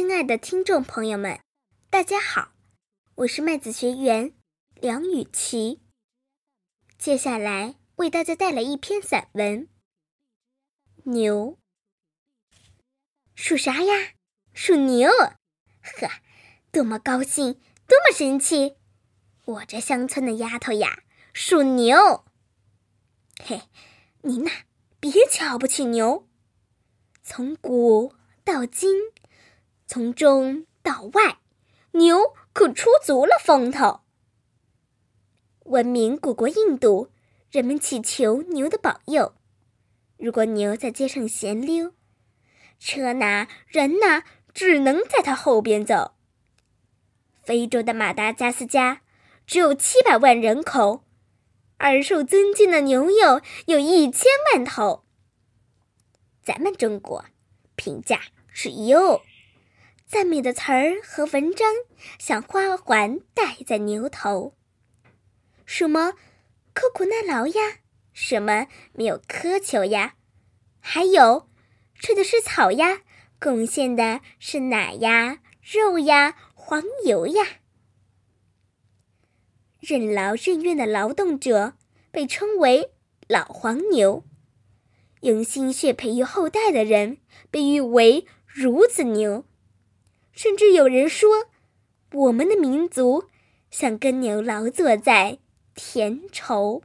[0.00, 1.40] 亲爱的听众朋友们，
[1.90, 2.52] 大家好，
[3.16, 4.32] 我是麦子学员
[4.74, 5.82] 梁雨琪。
[6.96, 9.68] 接下来为大家带来一篇散文。
[11.04, 11.58] 牛，
[13.34, 14.14] 属啥呀？
[14.54, 15.10] 属牛。
[15.10, 16.08] 呵，
[16.72, 18.76] 多么高兴，多么神气！
[19.44, 21.02] 我这乡村的丫头呀，
[21.34, 22.24] 属牛。
[23.44, 23.64] 嘿，
[24.22, 24.50] 您呐，
[24.98, 26.26] 别瞧不起牛。
[27.22, 28.96] 从古到今，
[29.92, 31.38] 从中到外，
[31.94, 34.02] 牛可出足了风头。
[35.64, 37.10] 文明古国印度，
[37.50, 39.34] 人们祈求牛的保佑。
[40.16, 41.92] 如果牛在街上闲溜，
[42.78, 44.22] 车呐人呐，
[44.54, 46.14] 只能在它后边走。
[47.42, 49.02] 非洲的马达加斯加
[49.44, 51.02] 只有七百万人口，
[51.78, 55.04] 而受尊敬的牛友有一千万头。
[56.44, 57.24] 咱们中国，
[57.74, 58.20] 评价
[58.52, 59.22] 是优，
[60.10, 61.68] 赞美的词儿和文章
[62.18, 64.56] 像花环戴在牛头。
[65.64, 66.14] 什么
[66.74, 67.78] 刻苦耐劳呀？
[68.12, 70.16] 什么没有苛求呀？
[70.80, 71.48] 还有
[71.94, 73.02] 吃的是草呀，
[73.38, 77.60] 贡献的是奶呀、肉呀、黄油呀。
[79.78, 81.74] 任劳任怨的劳动者
[82.10, 82.90] 被称为
[83.28, 84.24] 老黄牛。
[85.20, 87.18] 用心血培育后代的人
[87.48, 89.44] 被誉为孺子牛，
[90.42, 91.50] 甚至有人说，
[92.12, 93.28] 我们的民族
[93.70, 95.38] 像跟牛劳作在
[95.74, 96.82] 田畴，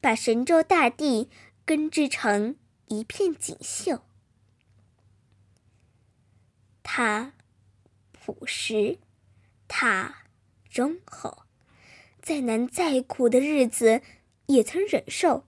[0.00, 1.28] 把神州大地
[1.66, 4.00] 根织成一片锦绣。
[6.82, 7.34] 他
[8.12, 8.98] 朴实，
[9.68, 10.22] 他
[10.70, 11.42] 忠厚，
[12.22, 14.00] 再难再苦的日子
[14.46, 15.44] 也曾忍受。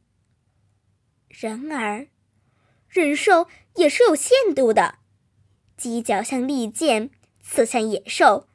[1.30, 2.08] 然而，
[2.90, 4.98] 忍受也是有限度的。
[5.78, 7.10] 犄角像利剑，
[7.42, 8.48] 刺向野兽，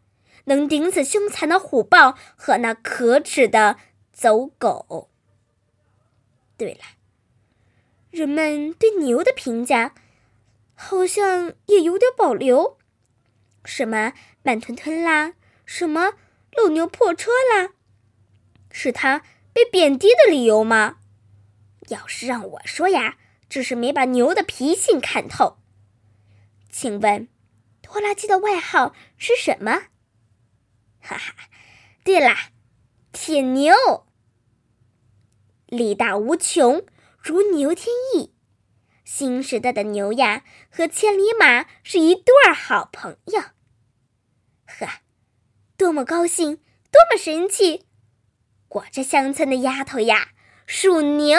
[0.45, 3.77] 能顶死凶残的虎豹和那可耻的
[4.11, 5.09] 走狗。
[6.57, 6.81] 对了，
[8.09, 9.93] 人们对牛的评价
[10.75, 12.77] 好像也有点保留，
[13.63, 15.33] 什么慢吞吞啦，
[15.65, 16.13] 什么
[16.55, 17.71] 漏牛破车啦，
[18.71, 20.97] 是他被贬低的理由吗？
[21.87, 23.17] 要是让我说呀，
[23.49, 25.60] 只是没把牛的脾性看透。
[26.81, 27.27] 请问，
[27.83, 29.83] 拖拉机的外号是什么？
[30.99, 31.35] 哈哈，
[32.03, 32.49] 对啦，
[33.11, 34.07] 铁牛。
[35.67, 36.83] 力大无穷，
[37.19, 38.33] 如牛天意。
[39.05, 43.39] 新时代的牛呀，和千里马是一对儿好朋友。
[44.65, 44.87] 呵，
[45.77, 47.85] 多么高兴，多么神气！
[48.69, 50.29] 我这乡村的丫头呀。
[50.65, 51.37] 属牛。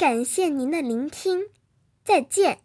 [0.00, 1.50] 感谢您的聆听，
[2.02, 2.60] 再见。